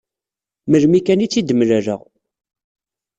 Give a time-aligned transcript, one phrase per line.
[0.69, 2.01] Melmi kan i tt-id-mlaleɣ.